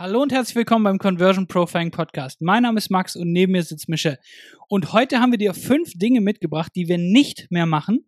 [0.00, 2.40] Hallo und herzlich willkommen beim Conversion Profiling Podcast.
[2.40, 4.20] Mein Name ist Max und neben mir sitzt Michelle.
[4.68, 8.06] Und heute haben wir dir fünf Dinge mitgebracht, die wir nicht mehr machen,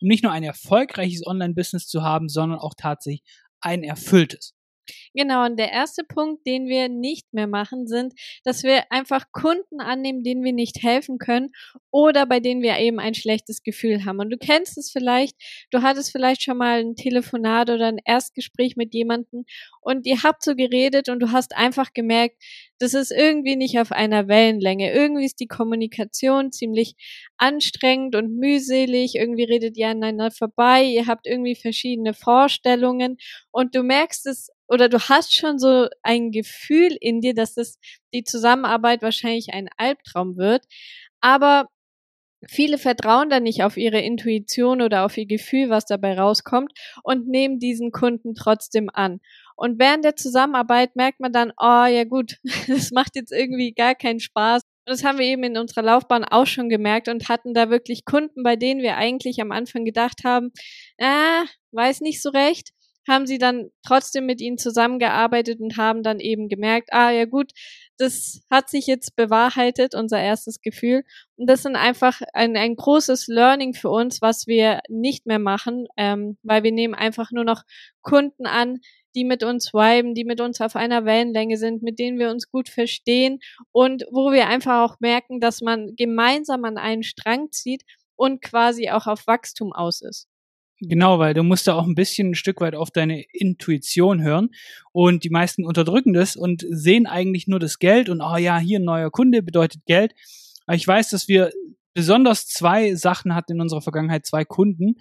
[0.00, 3.22] um nicht nur ein erfolgreiches Online-Business zu haben, sondern auch tatsächlich
[3.60, 4.57] ein erfülltes.
[5.14, 9.80] Genau, und der erste Punkt, den wir nicht mehr machen, sind, dass wir einfach Kunden
[9.80, 11.50] annehmen, denen wir nicht helfen können
[11.90, 14.20] oder bei denen wir eben ein schlechtes Gefühl haben.
[14.20, 15.36] Und du kennst es vielleicht,
[15.70, 19.44] du hattest vielleicht schon mal ein Telefonat oder ein Erstgespräch mit jemandem
[19.80, 22.36] und ihr habt so geredet und du hast einfach gemerkt,
[22.78, 24.92] das ist irgendwie nicht auf einer Wellenlänge.
[24.92, 26.94] Irgendwie ist die Kommunikation ziemlich
[27.38, 29.16] anstrengend und mühselig.
[29.16, 30.84] Irgendwie redet ihr aneinander vorbei.
[30.84, 33.16] Ihr habt irgendwie verschiedene Vorstellungen
[33.50, 37.78] und du merkst es oder du hast schon so ein Gefühl in dir, dass das
[38.14, 40.64] die Zusammenarbeit wahrscheinlich ein Albtraum wird.
[41.20, 41.68] Aber
[42.46, 47.26] Viele vertrauen dann nicht auf ihre Intuition oder auf ihr Gefühl, was dabei rauskommt und
[47.26, 49.20] nehmen diesen Kunden trotzdem an.
[49.56, 52.36] Und während der Zusammenarbeit merkt man dann, oh ja gut,
[52.68, 54.62] das macht jetzt irgendwie gar keinen Spaß.
[54.62, 58.04] Und das haben wir eben in unserer Laufbahn auch schon gemerkt und hatten da wirklich
[58.04, 60.52] Kunden, bei denen wir eigentlich am Anfang gedacht haben,
[61.00, 62.70] ah, weiß nicht so recht
[63.08, 67.52] haben sie dann trotzdem mit ihnen zusammengearbeitet und haben dann eben gemerkt, ah ja gut,
[67.96, 71.04] das hat sich jetzt bewahrheitet, unser erstes Gefühl.
[71.36, 75.88] Und das sind einfach ein, ein großes Learning für uns, was wir nicht mehr machen,
[75.96, 77.62] ähm, weil wir nehmen einfach nur noch
[78.02, 78.78] Kunden an,
[79.14, 82.50] die mit uns viben, die mit uns auf einer Wellenlänge sind, mit denen wir uns
[82.50, 83.40] gut verstehen
[83.72, 87.82] und wo wir einfach auch merken, dass man gemeinsam an einen Strang zieht
[88.16, 90.28] und quasi auch auf Wachstum aus ist.
[90.80, 94.50] Genau, weil du musst da auch ein bisschen ein Stück weit auf deine Intuition hören.
[94.92, 98.78] Und die meisten unterdrücken das und sehen eigentlich nur das Geld und, oh ja, hier
[98.78, 100.14] ein neuer Kunde bedeutet Geld.
[100.66, 101.50] Aber ich weiß, dass wir
[101.94, 104.96] besonders zwei Sachen hatten in unserer Vergangenheit, zwei Kunden,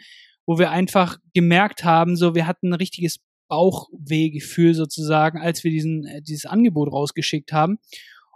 [0.48, 6.06] wo wir einfach gemerkt haben, so, wir hatten ein richtiges Bauchwehgefühl sozusagen, als wir diesen,
[6.06, 7.78] äh, dieses Angebot rausgeschickt haben.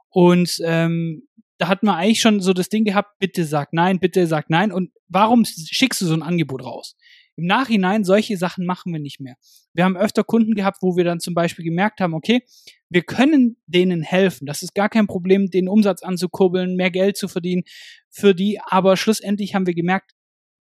[0.10, 1.24] Und ähm,
[1.58, 4.72] da hat man eigentlich schon so das Ding gehabt, bitte sag nein, bitte sag nein.
[4.72, 6.96] Und warum schickst du so ein Angebot raus?
[7.38, 9.36] Im Nachhinein, solche Sachen machen wir nicht mehr.
[9.74, 12.44] Wir haben öfter Kunden gehabt, wo wir dann zum Beispiel gemerkt haben, okay,
[12.90, 14.46] wir können denen helfen.
[14.46, 17.64] Das ist gar kein Problem, den Umsatz anzukurbeln, mehr Geld zu verdienen
[18.10, 18.60] für die.
[18.60, 20.12] Aber schlussendlich haben wir gemerkt,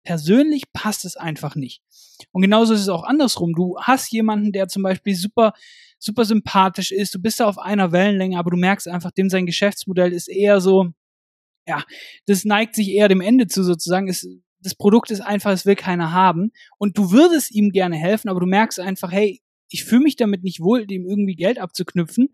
[0.05, 1.83] persönlich passt es einfach nicht.
[2.33, 3.55] Und genauso ist es auch andersrum.
[3.55, 5.53] Du hast jemanden, der zum Beispiel super,
[5.99, 9.47] super sympathisch ist, du bist da auf einer Wellenlänge, aber du merkst einfach, dem sein
[9.47, 10.93] Geschäftsmodell ist eher so,
[11.67, 11.85] ja,
[12.27, 14.09] das neigt sich eher dem Ende zu sozusagen.
[14.09, 14.27] Es
[14.61, 16.53] das Produkt ist einfach, es will keiner haben.
[16.79, 20.43] Und du würdest ihm gerne helfen, aber du merkst einfach, hey, ich fühle mich damit
[20.43, 22.29] nicht wohl, dem irgendwie Geld abzuknüpfen,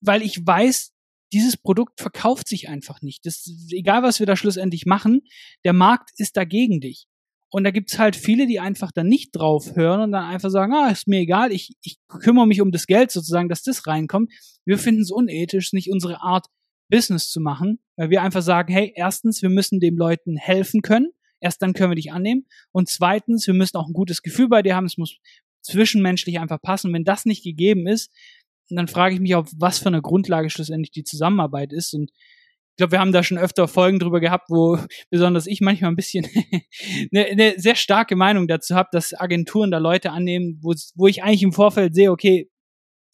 [0.00, 0.92] weil ich weiß,
[1.32, 3.26] dieses Produkt verkauft sich einfach nicht.
[3.26, 5.22] Das, egal was wir da schlussendlich machen,
[5.64, 7.06] der Markt ist dagegen dich.
[7.52, 10.72] Und da gibt's halt viele, die einfach dann nicht drauf hören und dann einfach sagen,
[10.72, 14.32] ah, ist mir egal, ich, ich kümmere mich um das Geld sozusagen, dass das reinkommt.
[14.64, 16.46] Wir finden es unethisch, nicht unsere Art,
[16.88, 21.12] Business zu machen, weil wir einfach sagen, hey, erstens, wir müssen dem Leuten helfen können
[21.40, 22.46] Erst dann können wir dich annehmen.
[22.72, 24.86] Und zweitens, wir müssen auch ein gutes Gefühl bei dir haben.
[24.86, 25.18] Es muss
[25.62, 26.92] zwischenmenschlich einfach passen.
[26.92, 28.12] Wenn das nicht gegeben ist,
[28.68, 31.92] dann frage ich mich, auf was für eine Grundlage schlussendlich die Zusammenarbeit ist.
[31.94, 34.78] Und ich glaube, wir haben da schon öfter Folgen drüber gehabt, wo
[35.10, 36.26] besonders ich manchmal ein bisschen
[37.12, 41.22] eine, eine sehr starke Meinung dazu habe, dass Agenturen da Leute annehmen, wo, wo ich
[41.22, 42.50] eigentlich im Vorfeld sehe, okay,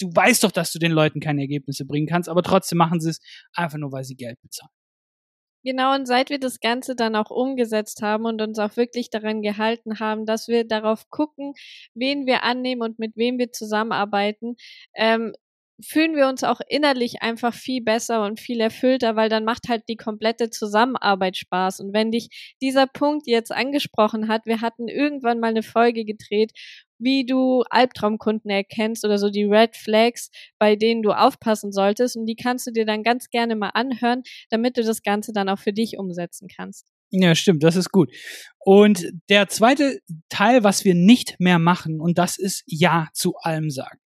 [0.01, 3.11] du weißt doch, dass du den Leuten keine Ergebnisse bringen kannst, aber trotzdem machen sie
[3.11, 3.21] es
[3.55, 4.71] einfach nur, weil sie Geld bezahlen.
[5.67, 9.43] Genau, und seit wir das Ganze dann auch umgesetzt haben und uns auch wirklich daran
[9.43, 11.55] gehalten haben, dass wir darauf gucken,
[11.93, 14.55] wen wir annehmen und mit wem wir zusammenarbeiten,
[14.95, 15.33] ähm,
[15.81, 19.85] fühlen wir uns auch innerlich einfach viel besser und viel erfüllter, weil dann macht halt
[19.89, 21.81] die komplette Zusammenarbeit Spaß.
[21.81, 26.53] Und wenn dich dieser Punkt jetzt angesprochen hat, wir hatten irgendwann mal eine Folge gedreht,
[26.99, 32.17] wie du Albtraumkunden erkennst oder so die Red Flags, bei denen du aufpassen solltest.
[32.17, 35.49] Und die kannst du dir dann ganz gerne mal anhören, damit du das Ganze dann
[35.49, 36.87] auch für dich umsetzen kannst.
[37.11, 38.11] Ja, stimmt, das ist gut.
[38.59, 43.71] Und der zweite Teil, was wir nicht mehr machen, und das ist Ja zu allem
[43.71, 43.99] sagen.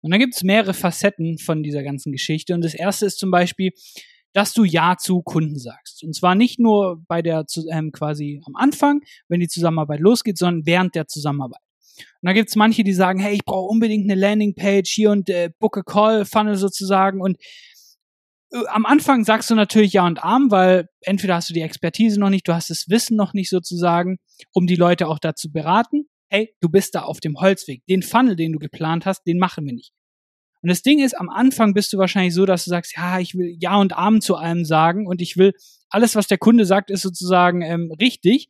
[0.00, 2.54] Und da gibt es mehrere Facetten von dieser ganzen Geschichte.
[2.54, 3.72] Und das erste ist zum Beispiel,
[4.34, 6.02] dass du Ja zu Kunden sagst.
[6.02, 10.66] Und zwar nicht nur bei der ähm, quasi am Anfang, wenn die Zusammenarbeit losgeht, sondern
[10.66, 11.60] während der Zusammenarbeit.
[11.96, 15.50] Und da gibt's manche, die sagen, hey, ich brauche unbedingt eine Landingpage hier und äh,
[15.58, 17.20] book a call Funnel sozusagen.
[17.20, 17.38] Und
[18.52, 22.18] äh, am Anfang sagst du natürlich Ja und Arm, weil entweder hast du die Expertise
[22.18, 24.18] noch nicht, du hast das Wissen noch nicht sozusagen,
[24.52, 26.08] um die Leute auch dazu beraten.
[26.30, 27.84] Hey, du bist da auf dem Holzweg.
[27.86, 29.92] Den Funnel, den du geplant hast, den machen wir nicht.
[30.62, 33.34] Und das Ding ist, am Anfang bist du wahrscheinlich so, dass du sagst, ja, ich
[33.34, 35.52] will Ja und Arm zu allem sagen und ich will
[35.90, 38.48] alles, was der Kunde sagt, ist sozusagen ähm, richtig.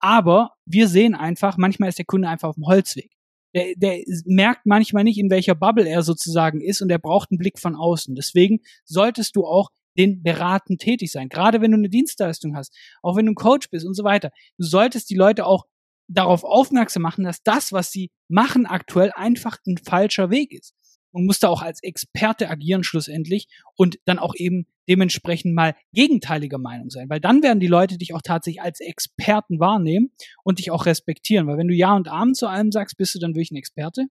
[0.00, 3.10] Aber wir sehen einfach, manchmal ist der Kunde einfach auf dem Holzweg.
[3.54, 7.38] der, der merkt manchmal nicht, in welcher Bubble er sozusagen ist und er braucht einen
[7.38, 8.14] Blick von außen.
[8.14, 9.68] Deswegen solltest du auch
[9.98, 11.28] den beraten tätig sein.
[11.28, 14.30] Gerade wenn du eine Dienstleistung hast, auch wenn du ein Coach bist und so weiter.
[14.56, 15.66] Du solltest die Leute auch
[16.08, 20.74] darauf aufmerksam machen, dass das, was sie machen aktuell, einfach ein falscher Weg ist.
[21.14, 23.46] Und musst da auch als Experte agieren schlussendlich
[23.76, 27.10] und dann auch eben dementsprechend mal gegenteiliger Meinung sein.
[27.10, 30.10] Weil dann werden die Leute dich auch tatsächlich als Experten wahrnehmen
[30.42, 31.46] und dich auch respektieren.
[31.46, 34.06] Weil wenn du Ja und Amen zu allem sagst, bist du dann wirklich ein Experte.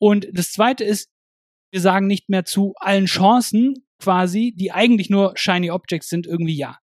[0.00, 1.10] Und das zweite ist,
[1.72, 6.56] wir sagen nicht mehr zu allen Chancen quasi, die eigentlich nur Shiny Objects sind, irgendwie
[6.56, 6.78] ja.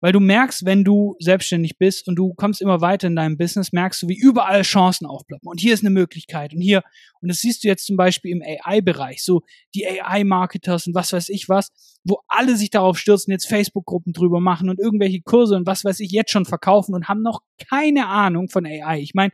[0.00, 3.72] Weil du merkst, wenn du selbstständig bist und du kommst immer weiter in deinem Business,
[3.72, 5.48] merkst du, wie überall Chancen aufploppen.
[5.48, 6.82] Und hier ist eine Möglichkeit und hier.
[7.20, 9.42] Und das siehst du jetzt zum Beispiel im AI-Bereich, so
[9.74, 11.70] die AI-Marketers und was weiß ich was,
[12.04, 16.00] wo alle sich darauf stürzen, jetzt Facebook-Gruppen drüber machen und irgendwelche Kurse und was weiß
[16.00, 19.00] ich jetzt schon verkaufen und haben noch keine Ahnung von AI.
[19.00, 19.32] Ich meine,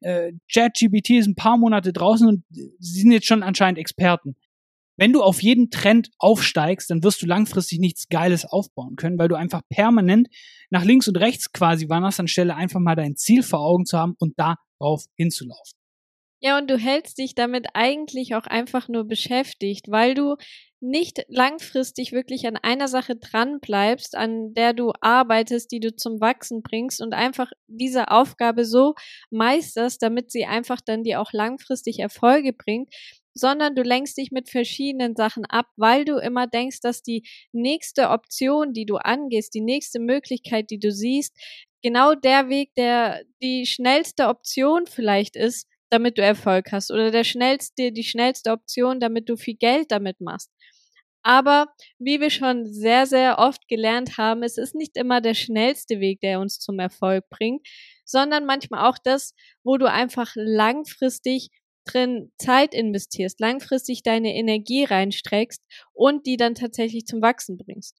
[0.00, 4.36] äh, ChatGPT ist ein paar Monate draußen und sie sind jetzt schon anscheinend Experten
[4.96, 9.28] wenn du auf jeden Trend aufsteigst, dann wirst du langfristig nichts Geiles aufbauen können, weil
[9.28, 10.28] du einfach permanent
[10.70, 14.14] nach links und rechts quasi wanderst, anstelle einfach mal dein Ziel vor Augen zu haben
[14.18, 15.78] und darauf hinzulaufen.
[16.40, 20.36] Ja, und du hältst dich damit eigentlich auch einfach nur beschäftigt, weil du
[20.84, 26.20] nicht langfristig wirklich an einer Sache dran bleibst, an der du arbeitest, die du zum
[26.20, 28.94] Wachsen bringst und einfach diese Aufgabe so
[29.30, 32.94] meisterst, damit sie einfach dann dir auch langfristig Erfolge bringt,
[33.34, 38.10] sondern du lenkst dich mit verschiedenen Sachen ab, weil du immer denkst, dass die nächste
[38.10, 41.36] Option, die du angehst, die nächste Möglichkeit, die du siehst,
[41.82, 47.24] genau der Weg, der die schnellste Option vielleicht ist, damit du Erfolg hast oder der
[47.24, 50.50] schnellste, die schnellste Option, damit du viel Geld damit machst.
[51.22, 55.98] Aber wie wir schon sehr, sehr oft gelernt haben, es ist nicht immer der schnellste
[55.98, 57.66] Weg, der uns zum Erfolg bringt,
[58.04, 59.34] sondern manchmal auch das,
[59.64, 61.48] wo du einfach langfristig
[61.84, 67.96] drin Zeit investierst, langfristig deine Energie reinstreckst und die dann tatsächlich zum Wachsen bringst.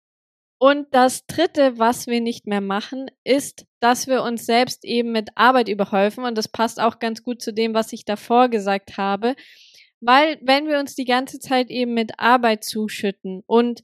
[0.58, 5.30] Und das dritte, was wir nicht mehr machen, ist, dass wir uns selbst eben mit
[5.36, 6.24] Arbeit überhäufen.
[6.24, 9.36] Und das passt auch ganz gut zu dem, was ich davor gesagt habe.
[10.00, 13.82] Weil wenn wir uns die ganze Zeit eben mit Arbeit zuschütten und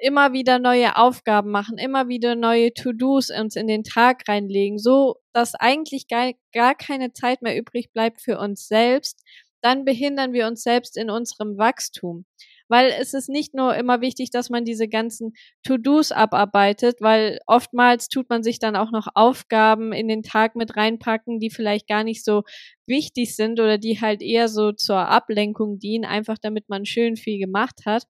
[0.00, 5.16] immer wieder neue Aufgaben machen, immer wieder neue To-Dos uns in den Tag reinlegen, so
[5.32, 9.22] dass eigentlich gar, gar keine Zeit mehr übrig bleibt für uns selbst,
[9.60, 12.24] dann behindern wir uns selbst in unserem Wachstum.
[12.70, 18.08] Weil es ist nicht nur immer wichtig, dass man diese ganzen To-Dos abarbeitet, weil oftmals
[18.08, 22.04] tut man sich dann auch noch Aufgaben in den Tag mit reinpacken, die vielleicht gar
[22.04, 22.42] nicht so
[22.86, 27.38] wichtig sind oder die halt eher so zur Ablenkung dienen, einfach damit man schön viel
[27.38, 28.04] gemacht hat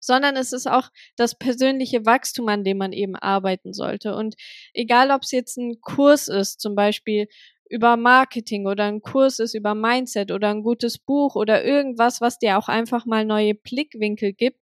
[0.00, 4.14] sondern es ist auch das persönliche Wachstum, an dem man eben arbeiten sollte.
[4.14, 4.34] Und
[4.74, 7.26] egal, ob es jetzt ein Kurs ist, zum Beispiel
[7.68, 12.38] über Marketing oder ein Kurs ist über Mindset oder ein gutes Buch oder irgendwas, was
[12.38, 14.58] dir auch einfach mal neue Blickwinkel gibt,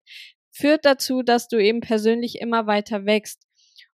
[0.52, 3.42] führt dazu, dass du eben persönlich immer weiter wächst.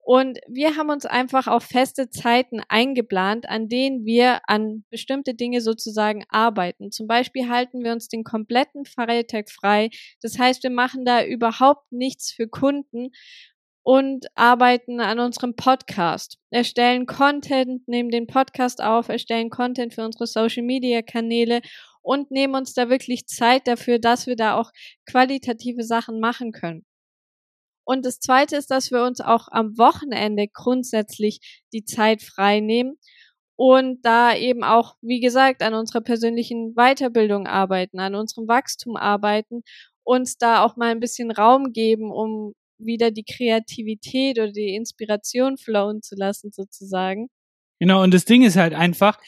[0.04, 5.62] Und wir haben uns einfach auf feste Zeiten eingeplant, an denen wir an bestimmte Dinge
[5.62, 6.92] sozusagen arbeiten.
[6.92, 9.90] Zum Beispiel halten wir uns den kompletten Freitag frei.
[10.22, 13.12] Das heißt, wir machen da überhaupt nichts für Kunden
[13.84, 20.28] und arbeiten an unserem Podcast, erstellen Content, nehmen den Podcast auf, erstellen Content für unsere
[20.28, 21.62] Social Media Kanäle
[22.02, 24.72] und nehmen uns da wirklich Zeit dafür, dass wir da auch
[25.06, 26.86] qualitative Sachen machen können.
[27.84, 32.98] Und das Zweite ist, dass wir uns auch am Wochenende grundsätzlich die Zeit frei nehmen
[33.56, 39.64] und da eben auch, wie gesagt, an unserer persönlichen Weiterbildung arbeiten, an unserem Wachstum arbeiten,
[40.04, 45.58] uns da auch mal ein bisschen Raum geben, um wieder die Kreativität oder die Inspiration
[45.58, 47.28] flowen zu lassen, sozusagen.
[47.80, 49.20] Genau, und das Ding ist halt einfach,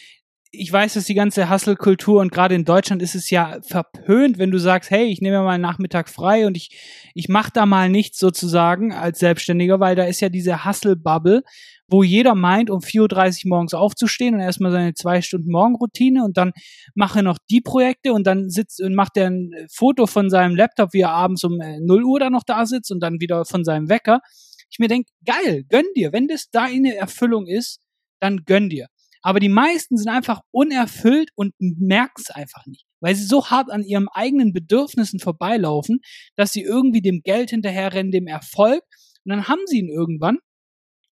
[0.55, 4.51] ich weiß, dass die ganze Hustle-Kultur und gerade in Deutschland ist es ja verpönt, wenn
[4.51, 6.77] du sagst, hey, ich nehme mal einen Nachmittag frei und ich,
[7.15, 11.41] ich mache da mal nichts sozusagen als Selbstständiger, weil da ist ja diese Hustle-Bubble,
[11.87, 16.37] wo jeder meint, um 4.30 Uhr morgens aufzustehen und erstmal seine zwei Stunden Morgenroutine und
[16.37, 16.51] dann
[16.93, 20.93] mache noch die Projekte und dann sitzt und macht er ein Foto von seinem Laptop,
[20.93, 23.63] wie er abends um 0 äh, Uhr da noch da sitzt und dann wieder von
[23.63, 24.21] seinem Wecker.
[24.69, 26.13] Ich mir denke, geil, gönn dir.
[26.13, 27.79] Wenn das deine Erfüllung ist,
[28.19, 28.87] dann gönn dir.
[29.23, 33.71] Aber die meisten sind einfach unerfüllt und merken es einfach nicht, weil sie so hart
[33.71, 36.01] an ihren eigenen Bedürfnissen vorbeilaufen,
[36.35, 38.83] dass sie irgendwie dem Geld hinterherrennen, dem Erfolg.
[39.25, 40.39] Und dann haben sie ihn irgendwann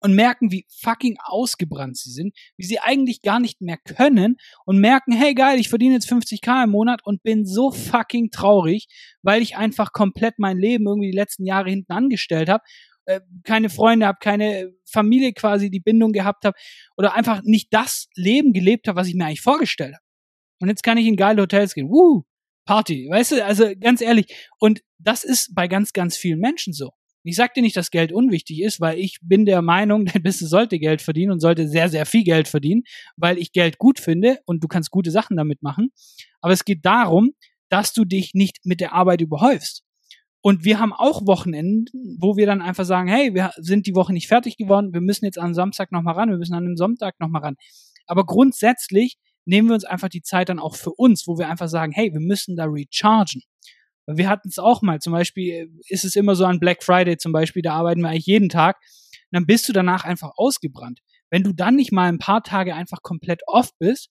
[0.02, 4.78] und merken, wie fucking ausgebrannt sie sind, wie sie eigentlich gar nicht mehr können und
[4.78, 8.88] merken, hey geil, ich verdiene jetzt 50k im Monat und bin so fucking traurig,
[9.22, 12.62] weil ich einfach komplett mein Leben irgendwie die letzten Jahre hinten angestellt habe
[13.06, 16.56] äh, keine Freunde habe, keine Familie quasi die Bindung gehabt habe
[16.96, 20.04] oder einfach nicht das Leben gelebt habe, was ich mir eigentlich vorgestellt habe.
[20.60, 21.88] Und jetzt kann ich in geile Hotels gehen.
[21.88, 22.24] Woo,
[22.64, 24.26] Party, weißt du, also ganz ehrlich.
[24.58, 26.90] Und das ist bei ganz, ganz vielen Menschen so.
[27.24, 30.50] Ich sag dir nicht, dass Geld unwichtig ist, weil ich bin der Meinung, dein Business
[30.50, 32.82] sollte Geld verdienen und sollte sehr, sehr viel Geld verdienen,
[33.16, 35.92] weil ich Geld gut finde und du kannst gute Sachen damit machen.
[36.40, 37.32] Aber es geht darum,
[37.68, 39.82] dass du dich nicht mit der Arbeit überhäufst.
[40.42, 44.12] Und wir haben auch Wochenenden, wo wir dann einfach sagen, hey, wir sind die Woche
[44.12, 47.20] nicht fertig geworden, wir müssen jetzt am Samstag nochmal ran, wir müssen an den Sonntag
[47.20, 47.56] nochmal ran.
[48.06, 51.68] Aber grundsätzlich nehmen wir uns einfach die Zeit dann auch für uns, wo wir einfach
[51.68, 53.42] sagen, hey, wir müssen da rechargen.
[54.06, 57.30] Wir hatten es auch mal, zum Beispiel ist es immer so an Black Friday zum
[57.30, 58.78] Beispiel, da arbeiten wir eigentlich jeden Tag.
[59.30, 61.00] Und dann bist du danach einfach ausgebrannt.
[61.30, 64.10] Wenn du dann nicht mal ein paar Tage einfach komplett off bist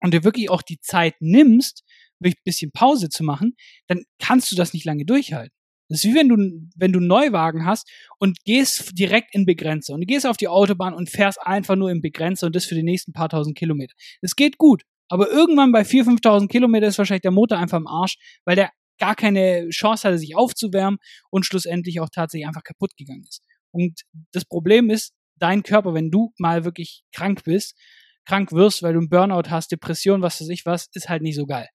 [0.00, 1.84] und dir wirklich auch die Zeit nimmst,
[2.30, 3.54] ein bisschen Pause zu machen,
[3.86, 5.54] dann kannst du das nicht lange durchhalten.
[5.88, 6.36] Das ist wie wenn du,
[6.76, 10.48] wenn du einen Neuwagen hast und gehst direkt in Begrenzer und du gehst auf die
[10.48, 13.94] Autobahn und fährst einfach nur im Begrenzer und das für die nächsten paar tausend Kilometer.
[14.22, 14.84] Das geht gut.
[15.08, 18.70] Aber irgendwann bei 4.000, 5.000 Kilometer ist wahrscheinlich der Motor einfach im Arsch, weil der
[18.98, 20.98] gar keine Chance hatte, sich aufzuwärmen
[21.28, 23.42] und schlussendlich auch tatsächlich einfach kaputt gegangen ist.
[23.70, 24.02] Und
[24.32, 27.76] das Problem ist, dein Körper, wenn du mal wirklich krank bist,
[28.24, 31.36] krank wirst, weil du einen Burnout hast, Depression, was weiß ich was, ist halt nicht
[31.36, 31.68] so geil.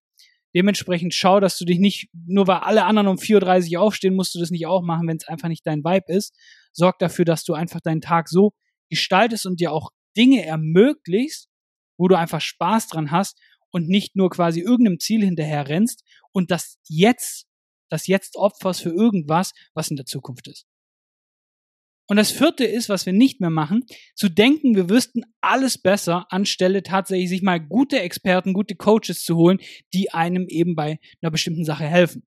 [0.57, 4.33] Dementsprechend schau, dass du dich nicht, nur weil alle anderen um 4.30 Uhr aufstehen, musst
[4.33, 6.35] du das nicht auch machen, wenn es einfach nicht dein Vibe ist.
[6.73, 8.53] Sorg dafür, dass du einfach deinen Tag so
[8.89, 11.47] gestaltest und dir auch Dinge ermöglichst,
[11.95, 16.49] wo du einfach Spaß dran hast und nicht nur quasi irgendeinem Ziel hinterher rennst und
[16.49, 17.45] das jetzt,
[17.89, 20.65] das jetzt opferst für irgendwas, was in der Zukunft ist.
[22.07, 23.83] Und das vierte ist, was wir nicht mehr machen,
[24.15, 29.35] zu denken, wir wüssten alles besser, anstelle tatsächlich sich mal gute Experten, gute Coaches zu
[29.35, 29.59] holen,
[29.93, 32.23] die einem eben bei einer bestimmten Sache helfen.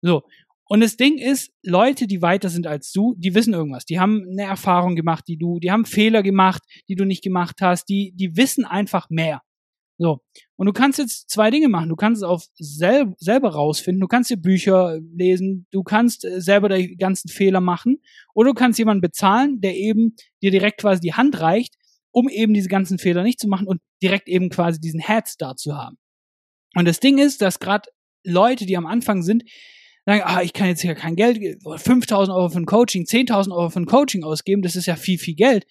[0.00, 0.22] So.
[0.64, 3.84] Und das Ding ist, Leute, die weiter sind als du, die wissen irgendwas.
[3.84, 7.56] Die haben eine Erfahrung gemacht, die du, die haben Fehler gemacht, die du nicht gemacht
[7.60, 9.42] hast, die, die wissen einfach mehr.
[10.02, 10.18] So.
[10.56, 11.88] Und du kannst jetzt zwei Dinge machen.
[11.88, 14.00] Du kannst es auf sel selber rausfinden.
[14.00, 15.68] Du kannst dir Bücher lesen.
[15.70, 18.02] Du kannst äh, selber die ganzen Fehler machen.
[18.34, 21.76] Oder du kannst jemanden bezahlen, der eben dir direkt quasi die Hand reicht,
[22.10, 25.76] um eben diese ganzen Fehler nicht zu machen und direkt eben quasi diesen Headstart zu
[25.76, 25.98] haben.
[26.74, 27.88] Und das Ding ist, dass gerade
[28.24, 29.44] Leute, die am Anfang sind,
[30.04, 33.70] sagen, ah, ich kann jetzt hier kein Geld, 5000 Euro für ein Coaching, 10.000 Euro
[33.70, 35.64] für ein Coaching ausgeben, das ist ja viel, viel Geld.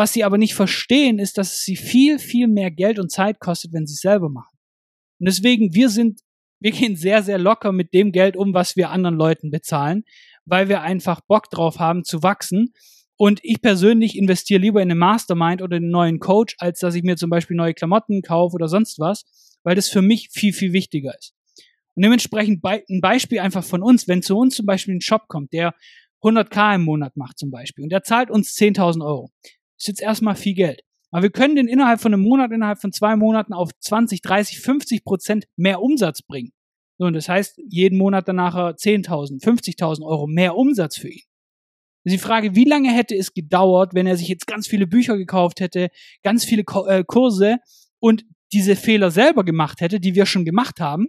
[0.00, 3.38] Was sie aber nicht verstehen, ist, dass es sie viel, viel mehr Geld und Zeit
[3.38, 4.56] kostet, wenn sie es selber machen.
[5.18, 6.20] Und deswegen, wir sind,
[6.58, 10.04] wir gehen sehr, sehr locker mit dem Geld um, was wir anderen Leuten bezahlen,
[10.46, 12.72] weil wir einfach Bock drauf haben zu wachsen.
[13.18, 17.02] Und ich persönlich investiere lieber in eine Mastermind oder einen neuen Coach, als dass ich
[17.02, 19.26] mir zum Beispiel neue Klamotten kaufe oder sonst was,
[19.64, 21.34] weil das für mich viel, viel wichtiger ist.
[21.94, 25.52] Und dementsprechend ein Beispiel einfach von uns, wenn zu uns zum Beispiel ein Shop kommt,
[25.52, 25.74] der
[26.22, 29.30] 100k im Monat macht zum Beispiel und der zahlt uns 10.000 Euro
[29.80, 30.82] ist jetzt erstmal viel Geld.
[31.10, 34.60] Aber wir können den innerhalb von einem Monat, innerhalb von zwei Monaten auf 20, 30,
[34.60, 36.52] 50 Prozent mehr Umsatz bringen.
[36.98, 41.22] So, und das heißt, jeden Monat danach 10.000, 50.000 Euro mehr Umsatz für ihn.
[42.04, 45.16] Also die Frage, wie lange hätte es gedauert, wenn er sich jetzt ganz viele Bücher
[45.16, 45.88] gekauft hätte,
[46.22, 47.58] ganz viele äh, Kurse
[47.98, 51.08] und diese Fehler selber gemacht hätte, die wir schon gemacht haben,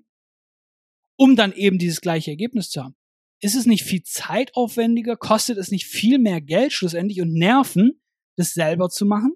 [1.18, 2.96] um dann eben dieses gleiche Ergebnis zu haben?
[3.42, 5.18] Ist es nicht viel zeitaufwendiger?
[5.18, 8.01] Kostet es nicht viel mehr Geld schlussendlich und Nerven,
[8.38, 9.34] das selber zu machen.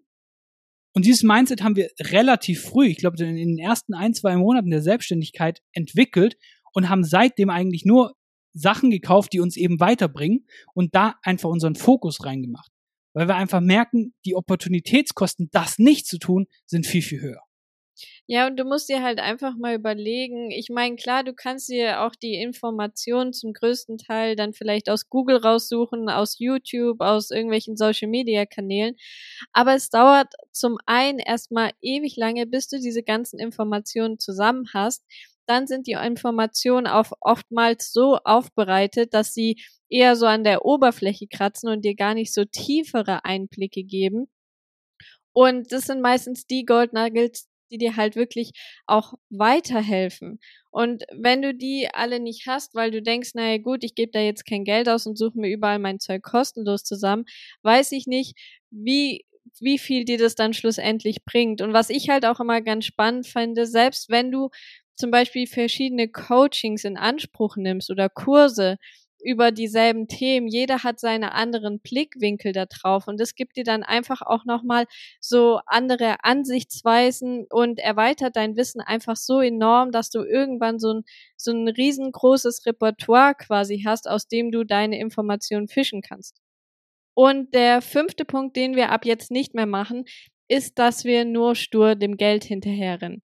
[0.93, 4.69] Und dieses Mindset haben wir relativ früh, ich glaube in den ersten ein, zwei Monaten
[4.69, 6.37] der Selbstständigkeit entwickelt
[6.73, 8.15] und haben seitdem eigentlich nur
[8.53, 12.71] Sachen gekauft, die uns eben weiterbringen und da einfach unseren Fokus reingemacht.
[13.13, 17.44] Weil wir einfach merken, die Opportunitätskosten, das nicht zu tun, sind viel, viel höher.
[18.29, 22.01] Ja, und du musst dir halt einfach mal überlegen, ich meine, klar, du kannst dir
[22.01, 27.77] auch die Informationen zum größten Teil dann vielleicht aus Google raussuchen, aus YouTube, aus irgendwelchen
[27.77, 28.96] Social Media Kanälen,
[29.53, 35.03] aber es dauert zum einen erstmal ewig lange, bis du diese ganzen Informationen zusammen hast.
[35.46, 41.27] Dann sind die Informationen auch oftmals so aufbereitet, dass sie eher so an der Oberfläche
[41.27, 44.27] kratzen und dir gar nicht so tiefere Einblicke geben.
[45.34, 48.51] Und das sind meistens die Gold Nuggets, die dir halt wirklich
[48.86, 50.39] auch weiterhelfen.
[50.72, 54.19] Und wenn du die alle nicht hast, weil du denkst, naja gut, ich gebe da
[54.19, 57.25] jetzt kein Geld aus und suche mir überall mein Zeug kostenlos zusammen,
[57.63, 58.38] weiß ich nicht,
[58.72, 59.25] wie
[59.62, 61.62] wie viel dir das dann schlussendlich bringt.
[61.62, 64.50] Und was ich halt auch immer ganz spannend finde, selbst wenn du
[64.95, 68.77] zum Beispiel verschiedene Coachings in Anspruch nimmst oder Kurse,
[69.25, 70.48] über dieselben Themen.
[70.48, 74.86] Jeder hat seine anderen Blickwinkel da drauf und es gibt dir dann einfach auch nochmal
[75.20, 81.03] so andere Ansichtsweisen und erweitert dein Wissen einfach so enorm, dass du irgendwann so ein,
[81.36, 86.39] so ein riesengroßes Repertoire quasi hast, aus dem du deine Informationen fischen kannst.
[87.15, 90.05] Und der fünfte Punkt, den wir ab jetzt nicht mehr machen,
[90.48, 93.25] ist, dass wir nur stur dem Geld hinterherrennen.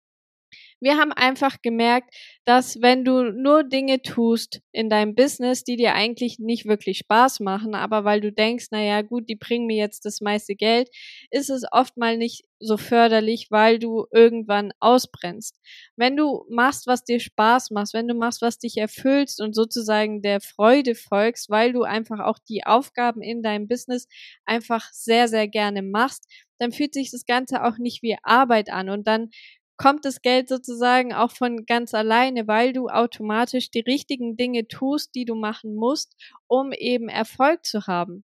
[0.81, 5.93] Wir haben einfach gemerkt, dass wenn du nur Dinge tust in deinem Business, die dir
[5.93, 10.05] eigentlich nicht wirklich Spaß machen, aber weil du denkst, naja, gut, die bringen mir jetzt
[10.05, 10.89] das meiste Geld,
[11.29, 15.59] ist es oft mal nicht so förderlich, weil du irgendwann ausbrennst.
[15.95, 20.23] Wenn du machst, was dir Spaß macht, wenn du machst, was dich erfüllst und sozusagen
[20.23, 24.07] der Freude folgst, weil du einfach auch die Aufgaben in deinem Business
[24.45, 26.25] einfach sehr, sehr gerne machst,
[26.59, 29.29] dann fühlt sich das Ganze auch nicht wie Arbeit an und dann
[29.81, 35.15] kommt das Geld sozusagen auch von ganz alleine, weil du automatisch die richtigen Dinge tust,
[35.15, 36.15] die du machen musst,
[36.47, 38.23] um eben Erfolg zu haben.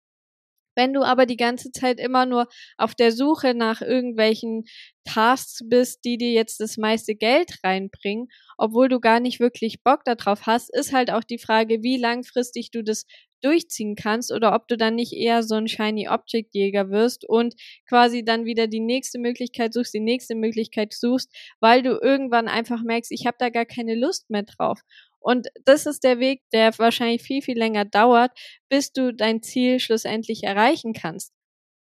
[0.76, 2.46] Wenn du aber die ganze Zeit immer nur
[2.78, 4.64] auf der Suche nach irgendwelchen
[5.04, 10.04] Tasks bist, die dir jetzt das meiste Geld reinbringen, obwohl du gar nicht wirklich Bock
[10.04, 13.04] darauf hast, ist halt auch die Frage, wie langfristig du das
[13.42, 17.54] durchziehen kannst oder ob du dann nicht eher so ein Shiny Object Jäger wirst und
[17.88, 21.30] quasi dann wieder die nächste Möglichkeit suchst, die nächste Möglichkeit suchst,
[21.60, 24.80] weil du irgendwann einfach merkst, ich habe da gar keine Lust mehr drauf.
[25.20, 28.32] Und das ist der Weg, der wahrscheinlich viel, viel länger dauert,
[28.70, 31.32] bis du dein Ziel schlussendlich erreichen kannst.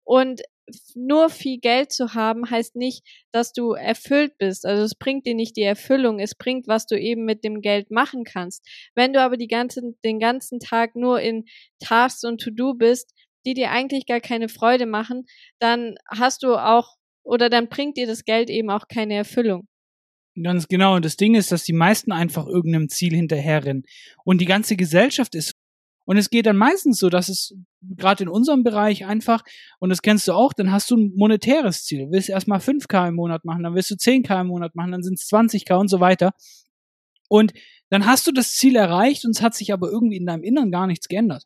[0.04, 0.42] Und
[0.94, 3.02] nur viel Geld zu haben, heißt nicht,
[3.32, 4.66] dass du erfüllt bist.
[4.66, 7.90] Also es bringt dir nicht die Erfüllung, es bringt, was du eben mit dem Geld
[7.90, 8.66] machen kannst.
[8.94, 11.44] Wenn du aber die ganzen, den ganzen Tag nur in
[11.80, 13.12] Tasks und To-Do bist,
[13.46, 15.24] die dir eigentlich gar keine Freude machen,
[15.58, 19.68] dann hast du auch oder dann bringt dir das Geld eben auch keine Erfüllung.
[20.40, 20.96] Ganz genau.
[20.96, 23.84] Und das Ding ist, dass die meisten einfach irgendeinem Ziel hinterherrennen.
[24.24, 25.54] Und die ganze Gesellschaft ist
[26.04, 29.44] und es geht dann meistens so, dass es gerade in unserem Bereich einfach,
[29.78, 32.06] und das kennst du auch, dann hast du ein monetäres Ziel.
[32.06, 35.02] Du willst erstmal 5K im Monat machen, dann willst du 10K im Monat machen, dann
[35.02, 36.32] sind es 20K und so weiter.
[37.28, 37.52] Und
[37.88, 40.70] dann hast du das Ziel erreicht und es hat sich aber irgendwie in deinem Inneren
[40.70, 41.44] gar nichts geändert.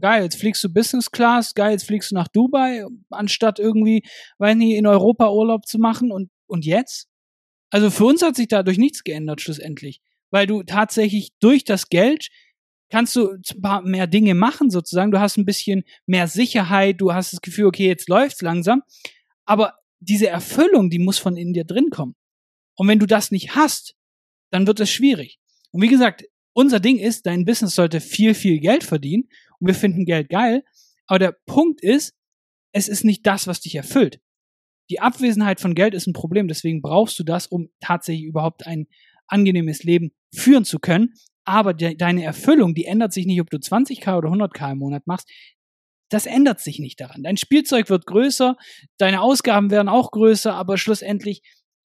[0.00, 4.02] Geil, jetzt fliegst du Business Class, geil, jetzt fliegst du nach Dubai, anstatt irgendwie,
[4.38, 7.08] weiß nicht, in Europa Urlaub zu machen und, und jetzt?
[7.70, 10.00] Also für uns hat sich dadurch nichts geändert schlussendlich,
[10.30, 12.28] weil du tatsächlich durch das Geld
[12.94, 15.10] kannst du ein paar mehr Dinge machen sozusagen.
[15.10, 18.82] Du hast ein bisschen mehr Sicherheit, du hast das Gefühl, okay, jetzt läuft's langsam.
[19.44, 22.14] Aber diese Erfüllung, die muss von in dir drin kommen.
[22.76, 23.96] Und wenn du das nicht hast,
[24.52, 25.40] dann wird es schwierig.
[25.72, 29.24] Und wie gesagt, unser Ding ist, dein Business sollte viel, viel Geld verdienen
[29.58, 30.62] und wir finden Geld geil.
[31.08, 32.14] Aber der Punkt ist,
[32.70, 34.20] es ist nicht das, was dich erfüllt.
[34.88, 38.86] Die Abwesenheit von Geld ist ein Problem, deswegen brauchst du das, um tatsächlich überhaupt ein
[39.26, 41.14] angenehmes Leben führen zu können.
[41.44, 45.06] Aber de deine Erfüllung, die ändert sich nicht, ob du 20k oder 100k im Monat
[45.06, 45.30] machst.
[46.10, 47.22] Das ändert sich nicht daran.
[47.22, 48.56] Dein Spielzeug wird größer,
[48.98, 51.42] deine Ausgaben werden auch größer, aber schlussendlich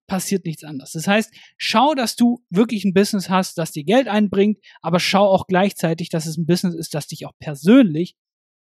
[0.08, 0.92] passiert nichts anderes.
[0.94, 5.26] Das heißt, schau, dass du wirklich ein Business hast, das dir Geld einbringt, aber schau
[5.26, 8.16] auch gleichzeitig, dass es ein Business ist, das dich auch persönlich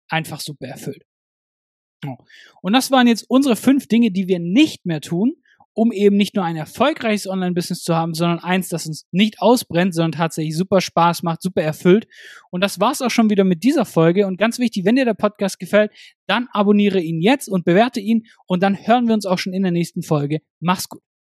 [0.09, 1.05] einfach super erfüllt.
[2.61, 5.37] Und das waren jetzt unsere fünf Dinge, die wir nicht mehr tun,
[5.75, 9.95] um eben nicht nur ein erfolgreiches Online-Business zu haben, sondern eins, das uns nicht ausbrennt,
[9.95, 12.07] sondern tatsächlich super Spaß macht, super erfüllt.
[12.51, 14.27] Und das war's auch schon wieder mit dieser Folge.
[14.27, 15.91] Und ganz wichtig, wenn dir der Podcast gefällt,
[16.27, 18.23] dann abonniere ihn jetzt und bewerte ihn.
[18.47, 20.39] Und dann hören wir uns auch schon in der nächsten Folge.
[20.61, 21.03] Mach's gut.